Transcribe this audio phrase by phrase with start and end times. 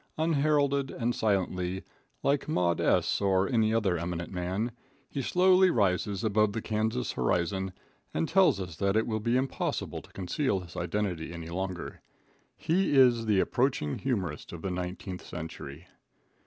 [0.17, 1.83] Unheralded and silently,
[2.23, 3.21] like Maud S.
[3.21, 4.71] or any other eminent man,
[5.11, 7.71] he slowly rises above the Kansas horizon,
[8.11, 12.01] and tells us that it will be impossible to conceal his identity any longer.
[12.57, 15.85] He is the approaching humorist of the nineteenth century.